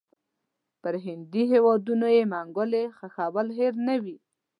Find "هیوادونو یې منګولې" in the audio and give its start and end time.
1.51-2.83